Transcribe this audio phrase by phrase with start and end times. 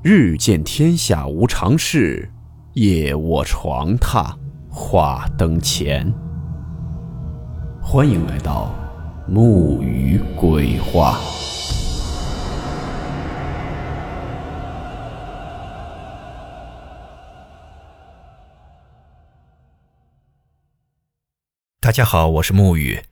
[0.00, 2.30] 日见天下无常事，
[2.74, 4.32] 夜卧床榻
[4.70, 6.14] 话灯前。
[7.82, 8.72] 欢迎来到
[9.26, 11.18] 木鱼鬼话。
[21.80, 23.02] 大家好，我是木鱼。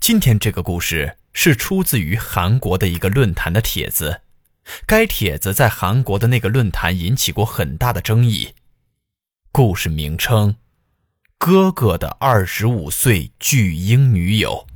[0.00, 4.22] 今天这个故事是出自于韩国的一个论坛的帖子。
[4.86, 8.54] 该帖子在韩国的那个论坛引起过很大的争议。
[9.52, 10.56] 故事名称：
[11.38, 14.66] 哥哥的二十五岁巨婴女友。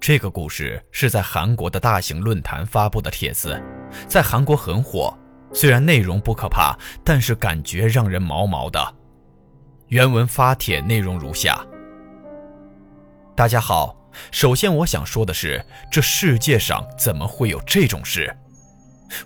[0.00, 3.60] 这个故事是在韩国的大型论坛发布的帖子，
[4.06, 5.16] 在韩国很火。
[5.52, 8.94] 虽然内容不可怕，但是感觉让人毛毛的。
[9.88, 11.66] 原文发帖内容如下。
[13.38, 13.94] 大家好，
[14.32, 18.36] 首先我想说的是，这世界上怎么会有这种事？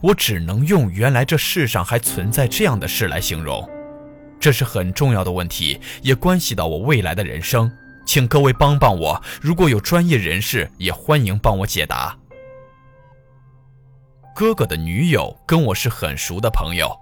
[0.02, 3.66] 我只能用“原来这世上还存在这样的事”来形容。
[4.38, 7.72] 这是很重要的问题，也关系到我未来的人生，
[8.04, 9.18] 请各位帮帮我。
[9.40, 12.14] 如果有专业人士，也欢迎帮我解答。
[14.34, 16.94] 哥哥的女友跟我是很熟的朋友，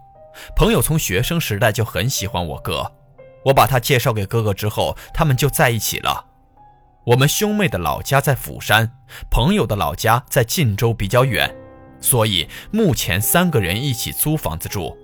[0.55, 2.89] 朋友从学生时代就很喜欢我哥，
[3.47, 6.29] 我把他介绍给哥哥之后，他们就在一起了。
[7.05, 8.91] 我们兄妹的老家在釜山，
[9.31, 11.51] 朋友的老家在晋州，比较远，
[11.99, 14.95] 所以目前三个人一起租房子住。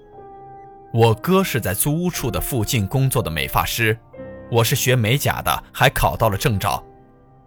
[0.92, 3.98] 我哥是在租屋处的附近工作的美发师，
[4.50, 6.84] 我是学美甲的，还考到了证照。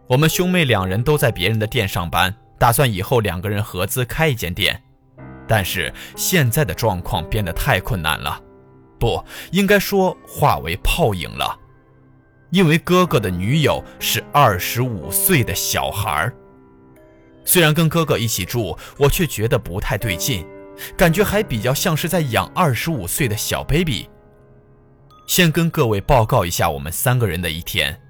[0.08, 4.82] 我们兄妹两人都在别人的店上班，打算以后两个人合资开一间店，
[5.48, 8.42] 但是现在的状况变得太困难了，
[9.00, 11.56] 不应该说化为泡影了。
[12.52, 16.32] 因为哥哥的女友是二十五岁的小孩，
[17.46, 20.46] 虽然跟哥哥一起住，我却觉得不太对劲，
[20.98, 24.08] 感觉还比较像是在养二十五岁的小 baby。
[25.28, 28.02] 先跟各位报告一下我们三个人的一天：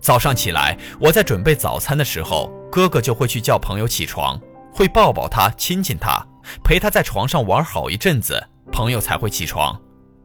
[0.00, 4.40] 早上起来，我在准备早餐的时候，哥哥就会去叫朋友起床，
[4.72, 6.26] 会抱抱他、亲亲他，
[6.64, 9.80] 陪他在床上玩好一阵子，朋友才会起床，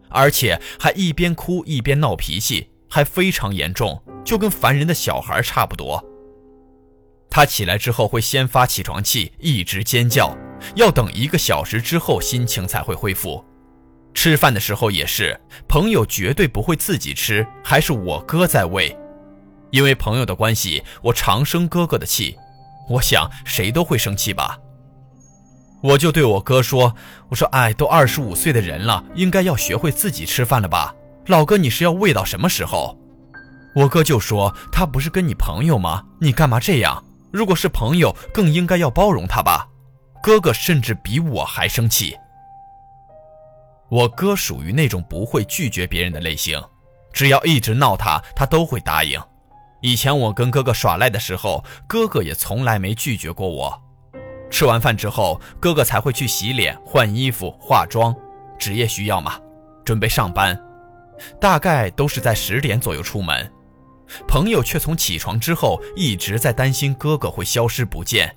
[0.10, 2.72] 而且还一边哭一边闹脾气。
[2.90, 6.04] 还非常严重，就跟烦人的小孩差不多。
[7.30, 10.36] 他起来之后会先发起床气，一直尖叫，
[10.76, 13.46] 要等一个小时之后心情才会恢复。
[14.16, 18.98] 吃饭的时候也是，朋友绝对不会自己吃，还是我哥在喂。
[19.70, 22.36] 因为朋友的关系，我常生哥哥的气。
[22.90, 24.58] 我想谁都会生气吧。
[25.84, 26.96] 我就对我哥说
[27.30, 30.94] ：“我说，哎，都二十五岁的人了，应该要学会自己吃饭了吧。”
[31.30, 32.98] 老哥，你是要喂到什么时候？
[33.76, 36.04] 我哥就说他不是跟你朋友吗？
[36.20, 37.04] 你干嘛这样？
[37.32, 39.68] 如果是朋友，更应该要包容他吧。
[40.24, 42.18] 哥哥甚至比我还生气。
[43.90, 46.60] 我哥属于那种不会拒绝别人的类型，
[47.14, 49.22] 只要一直闹他，他都会答应。
[49.82, 53.80] 以前我跟哥哥耍赖的时候，哥哥也从来没拒绝过我。
[54.50, 58.16] 吃完饭之后，哥哥才会去洗脸、换衣服、化妆，
[58.58, 59.40] 职业需要嘛，
[59.86, 60.60] 准备上班。
[61.40, 63.52] 大概都是在十点左右出门，
[64.28, 68.36] 朋友却从起床之后一直在担心哥哥会消失不见。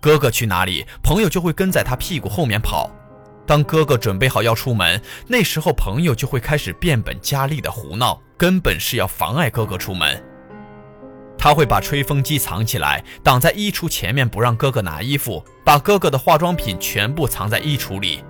[0.00, 2.90] 哥哥去哪里，朋友就会跟在他屁股后面跑。
[3.46, 10.22] 当哥哥准备好要出门，那时候朋友就会开始变本加厉的胡闹，根本是要妨碍哥哥出门。
[11.36, 18.24] 他会把吹风机藏起来，挡在衣橱前面，不让哥哥拿衣服，把哥哥的化妆品全部藏在衣橱里。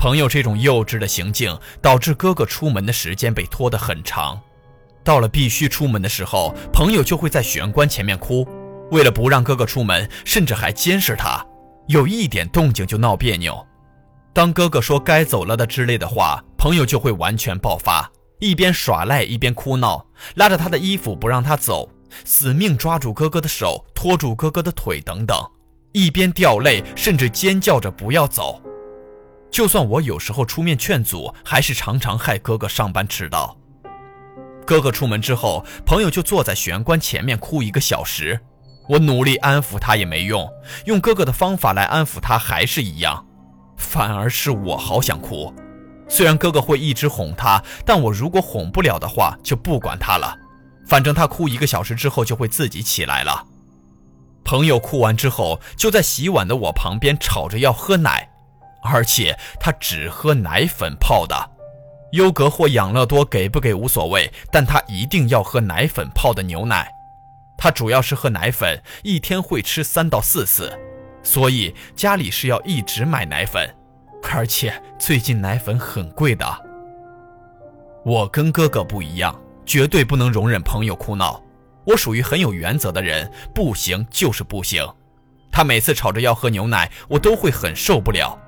[0.00, 4.40] 朋友这种幼稚的行径，导致哥哥出门的时间被拖得很长。
[5.04, 8.48] 到了必须出门的时候，朋友就会在玄关前面哭。
[8.92, 11.44] 为了不让哥哥出门，甚至还监视他，
[11.86, 13.62] 有一点动静就闹别扭。
[14.32, 20.06] 当哥哥说该走了的之类的话，朋友就会完全爆发，一边耍赖一边哭闹，
[20.36, 21.86] 拉着他的衣服不让他走，
[22.24, 25.38] 死命抓住哥哥的手，拖住哥哥的腿等等，
[25.92, 28.62] 一边掉泪，甚至尖叫着不要走。
[29.50, 33.56] 就算我有时候出面劝阻，还是常常害哥哥上班迟到。
[34.66, 38.40] 哥哥出门之后，朋友就坐在玄关前面哭一个小时。
[38.88, 40.48] 我努力安抚他也没用，
[40.84, 43.26] 用哥哥的方法来安抚他还是一样，
[43.76, 45.52] 反而是我好想哭。
[46.08, 50.36] 虽然哥哥会一直哄他，但我如果哄不了的话，就不管他了。
[50.86, 53.46] 反正他哭一个小时之后就会自己起来了。
[54.44, 58.29] 朋友哭完之后，就在洗碗的我旁边吵着要喝奶。
[58.82, 61.50] 而且他只喝奶粉泡的，
[62.12, 66.90] 优格或养乐多给不给无所谓，但他一定要喝奶粉泡的牛奶。
[67.56, 70.72] 他主要是喝奶粉，一天会吃三到四次，
[71.22, 73.68] 所以家里是要一直买奶粉，
[74.32, 76.46] 而且最近奶粉很贵的。
[78.02, 81.42] 我跟哥哥不一样，绝对不能容忍朋友哭闹。
[81.84, 84.82] 我属于很有原则的人，不行就是不行。
[85.52, 88.38] 他每次吵着要喝牛奶，我都会很受不了，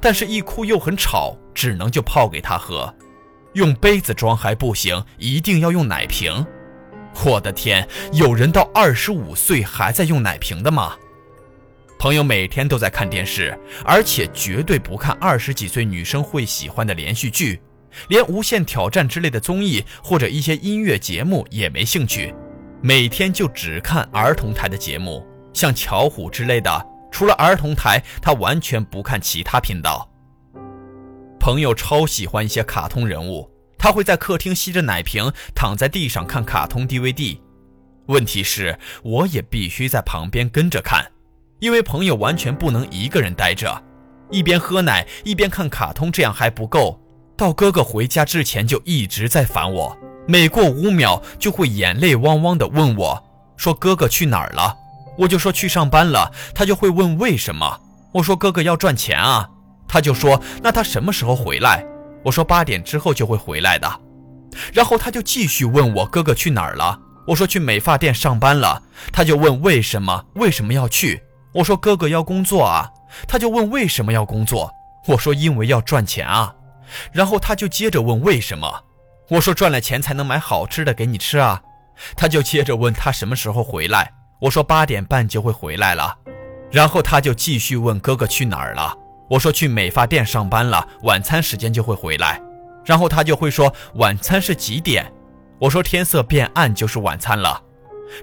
[0.00, 2.92] 但是一哭又很吵，只能就泡给他喝。
[3.54, 6.46] 用杯子装还不行，一定要用奶瓶。
[7.24, 10.96] 我的天，有人到二十五岁还在用奶瓶的吗？
[11.98, 17.60] 朋友每天都在看电视，而且绝对不看二十几岁女生会喜欢的连续剧，
[18.08, 22.32] 连《无限挑战》之类的综艺或者一些音乐节目也没兴趣，
[22.80, 26.86] 每天就只看儿童台的节目，像巧虎之类的。
[27.10, 30.08] 除了儿童台，他完全不看其他频道。
[31.38, 33.50] 朋友超喜欢一些卡通人物。
[33.82, 37.38] 他会在客厅吸着奶瓶，躺在地上看卡通 DVD。
[38.08, 41.10] 问题是，我也必须在旁边跟着看，
[41.60, 43.82] 因为朋友完全不能一个人待着，
[44.30, 47.00] 一边喝奶一边看卡通，这样还不够。
[47.38, 49.96] 到哥哥回家之前就一直在烦我，
[50.28, 53.24] 每过五秒就会眼泪汪汪的问我，
[53.56, 54.76] 说哥哥去哪儿了？
[55.20, 57.78] 我就说去上班了，他就会问为什么？
[58.12, 59.46] 我说哥哥要赚钱啊，
[59.86, 61.84] 他就说那他什么时候回来？
[62.24, 64.00] 我说八点之后就会回来的，
[64.72, 66.98] 然后他就继续问我哥哥去哪儿了。
[67.26, 68.82] 我说去美发店上班了。
[69.12, 71.22] 他就问为什么为什么要去？
[71.52, 72.90] 我说哥哥要工作啊。
[73.28, 74.70] 他就问为什么要工作？
[75.06, 76.54] 我说因为要赚钱啊。
[77.12, 78.84] 然后他就接着问为什么？
[79.28, 81.60] 我说赚了钱才能买好吃的给你吃啊。
[82.16, 84.12] 他就接着问他什么时候回来？
[84.40, 86.16] 我说八点半就会回来了。
[86.72, 88.96] 然后他就继续问哥哥去哪儿了。
[89.28, 92.40] 我说去美发店上班了，晚餐时间就会回来，
[92.84, 95.12] 然后他就会说晚餐是几点？
[95.60, 97.62] 我说天色变暗就是晚餐了，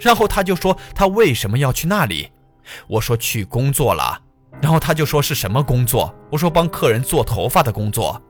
[0.02, 2.30] 然后他就说他为什么要去那里？
[2.88, 4.19] 我说去工作了，
[4.62, 6.14] 然后他就说是什么工作？
[6.30, 8.22] 我说帮客人做头发的工作，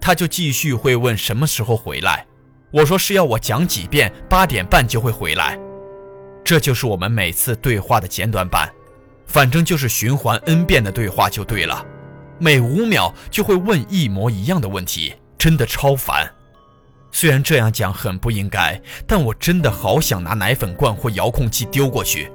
[0.00, 2.26] 他就继续会问什么时候回来？
[2.70, 5.58] 我说是要我讲几遍，八点半就会回来，
[6.44, 8.70] 这就是我们每次对话的简短版，
[9.26, 11.84] 反正就是循环 n 遍的对话就对了。
[12.38, 16.30] 每五秒就会问一模一样的问题，真的超烦。
[17.10, 22.30] 虽然这样讲很不应该，但我真的好想拿奶粉罐或遥控器丢过去。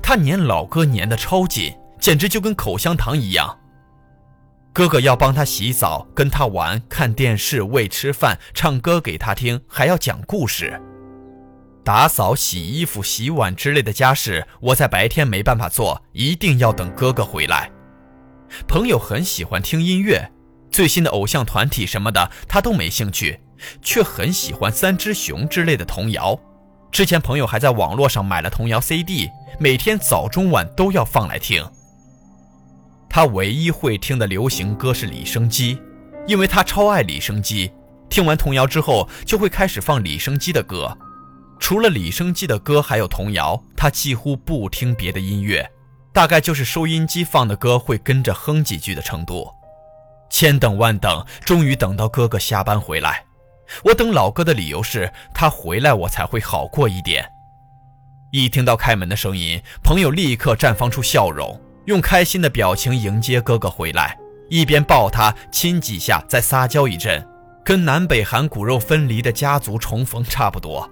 [0.00, 3.58] 他粘老哥粘得超紧，简直就跟口香糖一样。
[4.72, 10.80] 哥哥要帮他洗澡、跟他玩、看电视、喂吃饭、唱歌给他听，还要讲故事、
[11.84, 17.70] 打扫、洗衣服、洗碗之类的家事，我在白天没办法做，一定要等哥哥回来。
[18.68, 20.30] 朋友很喜欢听音乐，
[20.70, 23.40] 最新的偶像团体什么的他都没兴趣，
[23.80, 26.38] 却很喜欢三只熊之类的童谣。
[26.92, 29.28] 之前朋友还在网络上买了童谣 CD，
[29.58, 31.66] 每天早中晚都要放来听。
[33.08, 35.78] 他唯一会听的流行歌是李生基，
[36.28, 37.72] 因为他超爱李生基。
[38.08, 40.96] 听完童谣之后，就会开始放李生基的歌。
[41.62, 45.64] 除了李生基的歌，还有童谣，他几乎不听别的音乐。
[46.12, 49.48] 大概就是收音机放的歌会跟着哼几句的程度。
[50.28, 53.24] 千等万等，终于等到哥哥下班回来。
[53.84, 57.24] 我等老哥的理由是他回来，我才会好过一点。
[58.32, 64.18] 一听到开门的声音，朋友立刻绽放出笑容，用开心的表情迎接哥哥回来，
[64.50, 67.24] 一边抱他亲几下，再撒娇一阵，
[67.64, 70.90] 跟南北韩骨肉分离的家族重逢差不多。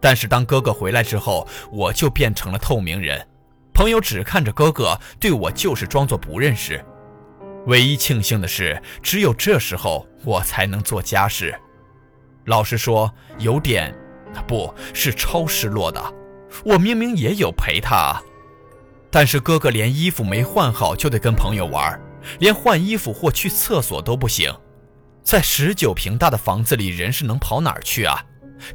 [0.00, 3.26] 但是当哥哥回来之后，我就变成了透明人。
[3.72, 6.84] 朋友只看着哥哥，对我就是装作不认识。
[7.66, 11.54] 唯一庆幸的是，只有这时候我才能做家事。
[12.46, 13.94] 老实说，有点，
[14.46, 16.02] 不是超失落的。
[16.64, 18.22] 我明明也有陪他啊，
[19.10, 22.00] 但是哥哥连衣服没换好就得跟朋友玩，
[22.38, 24.52] 连换衣服或去厕所都不行。
[25.22, 28.24] 在十九平大的房子里，人是能跑哪儿去啊？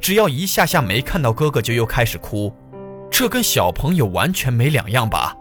[0.00, 2.54] 只要一下下没看到哥哥，就又开始哭。
[3.10, 5.34] 这跟小朋友完全没两样吧？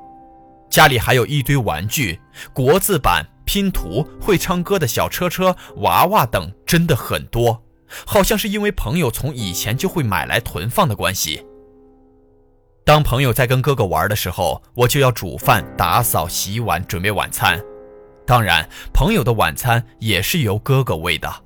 [0.70, 2.20] 家里还有一堆玩具、
[2.54, 7.64] 国字板、拼图、会唱歌的小车车、娃娃等，真的很多。
[8.06, 11.46] 好像是因为朋友从以前就会买来囤放的关系。
[12.84, 17.60] 当朋友在跟哥哥玩的时候，我就要煮饭、打扫、洗碗、准备晚餐。
[18.25, 21.45] 当然，朋友的晚餐也是由哥哥喂的。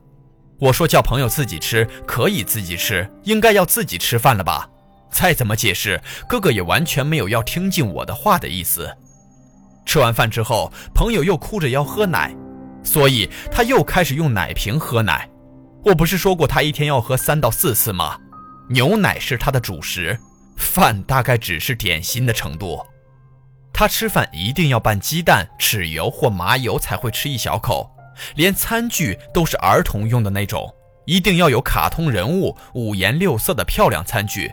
[0.59, 4.69] 我说叫朋友自己吃，可以自己吃，应该要自己吃饭了吧？
[5.09, 8.95] 再怎么解释，哥哥也完全没有要听进我的话的意思。
[9.85, 12.35] 吃完饭之后，朋友又哭着要喝奶，
[12.83, 15.27] 所以他又开始用奶瓶喝奶。
[15.83, 18.17] 我不是说过他一天要喝三到四次吗？
[18.69, 20.19] 牛奶是他的主食，
[20.57, 22.85] 饭大概只是点心的程度。
[23.73, 27.89] 他吃饭一定要拌鸡蛋、豉油或麻油才会吃一小口，
[28.35, 30.73] 连餐具都是儿童用的那种，
[31.05, 34.51] 一定要有卡通人物、五颜六色的漂亮餐具。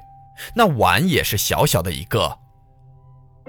[0.54, 2.38] 那碗也是小小的一个。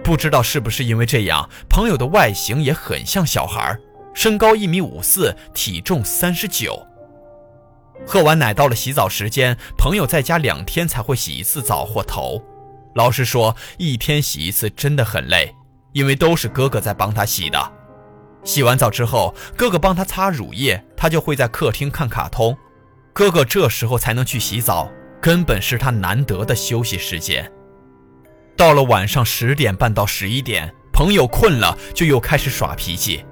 [0.03, 3.77] 不知道是不是因为这样，朋友的外形也很像小孩，
[4.13, 6.85] 身高一米五四，体重三十九。
[8.05, 12.41] 喝完奶到了洗澡时间，朋友在家两天才会洗一次澡或头。
[12.93, 15.53] 老实说，一天洗一次真的很累，
[15.93, 17.71] 因为都是哥哥在帮他洗的。
[18.43, 22.57] 洗完澡之后，哥哥帮他擦乳液，他就会在客厅看卡通。
[23.13, 24.89] 哥哥这时候才能去洗澡，
[25.21, 27.51] 根本是他难得的休息时间。
[28.55, 33.25] 到了晚上十点半到十一点，朋友困了就又开始耍脾气。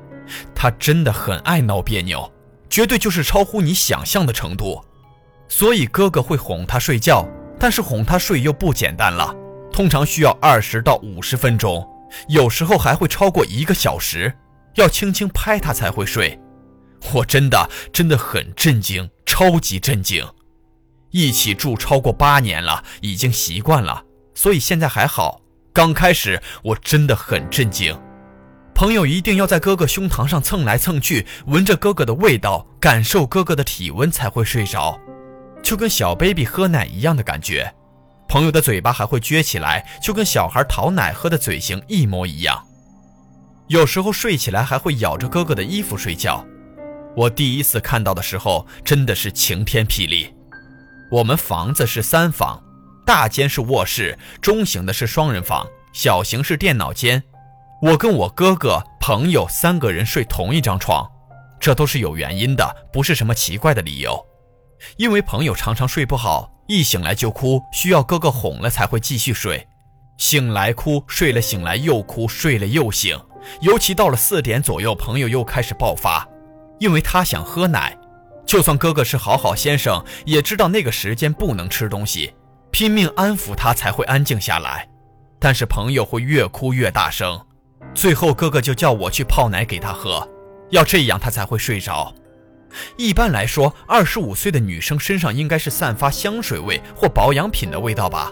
[0.54, 2.32] 他真的很爱闹别扭。
[2.68, 4.84] 绝对就是超乎你想象的程度，
[5.48, 7.26] 所以哥哥会哄他睡觉，
[7.60, 9.34] 但是哄他睡又不简单了，
[9.72, 11.88] 通常需要二十到五十分钟，
[12.28, 14.34] 有时候还会超过一个小时，
[14.76, 16.40] 要轻轻拍他才会睡。
[17.14, 20.26] 我真的真的很震惊，超级震惊。
[21.12, 24.04] 一起住超过八年了，已经习惯了，
[24.34, 25.42] 所以现在还好。
[25.72, 27.98] 刚开始我真的很震惊。
[28.74, 35.00] 朋友一定要在哥哥胸膛上蹭来蹭去，闻着哥哥的味道，感受哥哥的体温才会睡着，
[35.64, 37.74] 就跟小 baby 喝奶一样的感觉。
[38.28, 42.62] 朋友的嘴巴还会撅起来，就跟小孩讨奶喝的嘴型一模一样。
[43.68, 46.46] 有时候睡起来还会咬着哥哥的衣服睡觉。
[47.16, 50.34] 我第一次看到的时候真的是晴天霹雳。
[51.12, 52.62] 我们房子是三房，
[53.06, 57.24] 大间是卧室，中型的是双人房，小型是电脑间。
[57.82, 61.10] 我跟我哥哥、朋友三个人睡同一张床，
[61.60, 64.20] 这都是有原因的，不是什么奇怪的理由。
[64.98, 69.68] 因为朋友常常睡不好，一醒来就哭，需要哥哥哄了才会继续睡。
[70.18, 73.20] 醒来哭，睡了醒来又哭，睡了又醒。
[73.62, 76.28] 尤其到了四点左右，朋友又开始爆发，
[76.80, 77.98] 因为他想喝奶。
[78.46, 82.34] 就算哥哥是好好先生，也知道那个时间不能吃东西，
[82.72, 84.88] 拼命安抚他才会安静下来。
[85.40, 87.40] 但是朋友会越哭越大声。
[87.94, 90.28] 最后，哥哥就叫我去泡奶给他喝，
[90.70, 92.14] 要这样他才会睡着。
[92.98, 98.32] 一般来说，二十五岁的女生身上应该是散发香水味或保养品的味道吧，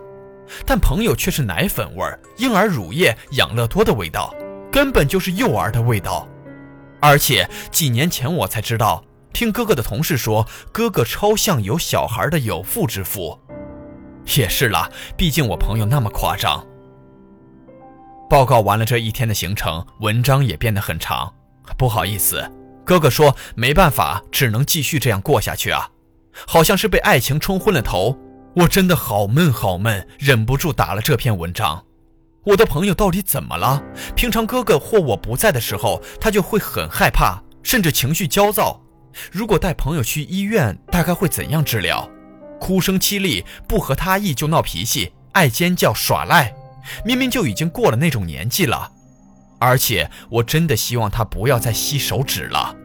[0.66, 2.06] 但朋友却是奶粉味、
[2.38, 4.34] 婴儿乳液、养乐多的味道，
[4.74, 6.28] 根本就是幼儿的味道。
[7.00, 13.40] 而且几年前我才知道，听哥哥的同事说，哥哥超像有小孩的有妇之夫。
[14.36, 16.66] 也是啦，毕竟我朋友那么夸张。
[18.28, 21.32] 报告完了这一天的行程，文章也变得很长。
[21.78, 22.52] 不好意思，
[22.84, 25.88] 哥哥说没办法，只能继续这样过下去啊。
[26.48, 28.18] 好像是被爱情冲昏了头，
[28.56, 31.86] 我真的好闷好闷，忍不住打了这篇文章。
[32.46, 33.82] 我的朋友到底怎么了？
[34.16, 38.82] 平常哥哥或我不在的时候，他就会很害怕，甚至情绪焦躁。
[39.32, 42.10] 如果带朋友去医院，大概会怎样治疗？
[42.60, 46.54] 哭声凄厉，不合他意就闹脾气，爱尖叫耍赖。
[47.06, 48.92] 明明就已经过了那种年纪了，
[49.58, 52.76] 而且我真的希望他不要再吸手指了。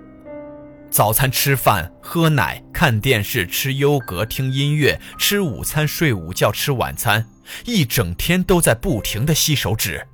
[0.88, 7.26] 早餐吃饭、喝奶、看电视、吃优格、听音乐、吃午餐、睡午觉、吃晚餐，
[7.64, 10.06] 一整天都在不停的吸手指。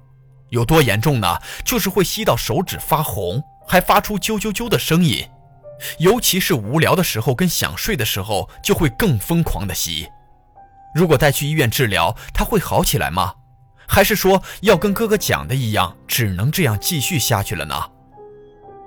[0.50, 1.38] 有多严重呢？
[1.64, 5.26] 就是会吸到手指发红，还发出啾啾啾的声音。
[5.98, 10.08] 尤其是无聊的时候跟想睡的时候，就会更疯狂的吸。
[10.94, 13.34] 如果带去医院治疗，他会好起来吗？
[13.86, 17.74] 还是说要跟哥哥讲的一样，只能这样继续下去了呢？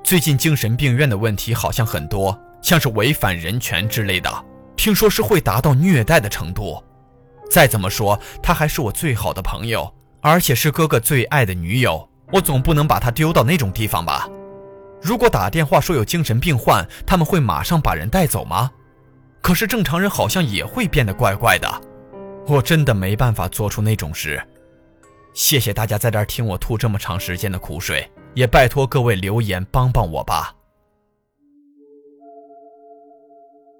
[0.04, 4.46] 最近精神病院的问题好像很多，像是违反人权之类的，
[4.77, 6.82] 听说是会达到虐待的程度。
[7.50, 14.30] 再怎么说，她还是我最好的朋友，而且是哥哥最爱的女友，我总不能把她丢到那种地方吧？
[15.01, 18.72] 如果打电话说有精神病患，他们会马上把人带走吗？
[19.42, 21.82] 可是正常人好像也会变得怪怪的，
[22.48, 24.42] 我真的没办法做出那种事。
[25.34, 30.54] 谢谢大家在这儿听我吐这么长时间的苦水，也拜托各位留言帮帮我吧。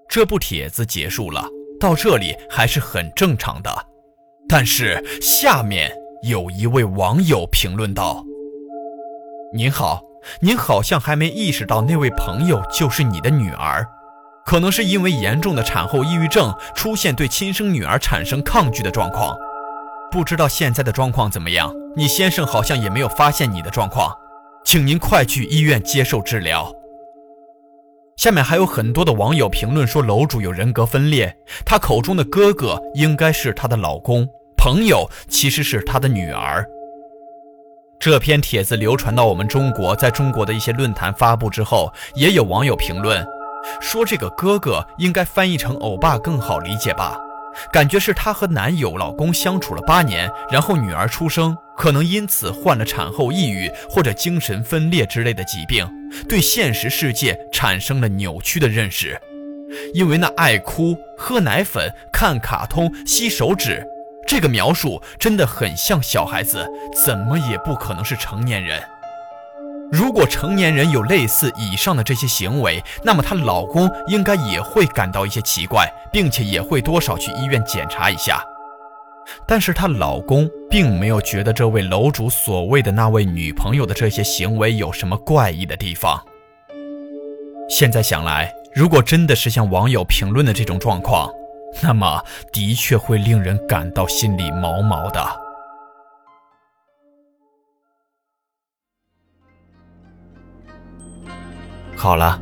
[0.08, 3.72] 这部帖子结束了，到这里还是很正常的。
[4.50, 5.91] 但是下面
[6.24, 8.24] 有一位网友评论道
[9.53, 10.01] ：“您好，
[10.41, 13.86] 您好像还没意识到那位朋友就是你的女儿，
[14.46, 19.36] 可能是因为严重的产后抑郁症出现对亲生女儿产生抗拒的状况。”
[20.10, 21.69] 不知道现在的状况怎么样？
[21.93, 24.15] 你先生好像也没有发现你的状况，
[24.63, 26.74] 请您快去医院接受治疗。
[28.18, 31.32] 下面还有很多的网友评论说楼主有人格分裂，
[31.64, 36.66] 他口中的哥哥应该是她的老公，朋友其实是他的女儿。
[38.00, 43.24] 这篇帖子流传到我们中国，在中国的一些论坛发布之后，也有网友评论
[43.80, 47.20] 说，这个哥哥应该翻译成欧巴更好理解吧？
[47.72, 55.88] 感觉是她和男友老公相处了八年，然后女儿出生，可能因此患了产后抑郁或者精神分裂之类的疾病，
[56.28, 59.20] 对现实世界产生了扭曲的认识。
[59.94, 63.86] 因为那爱哭、喝奶粉、看卡通、吸手指。
[64.26, 66.70] 这个描述真的很像小孩子，
[67.06, 68.82] 怎么也不可能是成年人。
[69.90, 78.44] 如果成年人有类似以上的这些行为，那么她老公应该也会感到一些奇怪，并且也会多少去医院检查一下。
[79.48, 86.22] 但是她老公并没有觉得这位楼主所谓的那位女朋友的这些行为有什么怪异的地方。
[87.70, 91.30] 现在想来，如果真的是像网友评论的这种状况，
[91.82, 95.22] 那么，的确会令人感到心里毛毛的。
[101.96, 102.40] 好了，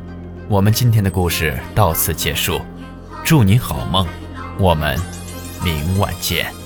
[0.48, 2.60] 我们今天的故事到此结束，
[3.24, 4.06] 祝你好梦，
[4.58, 4.96] 我们
[5.64, 6.65] 明晚见。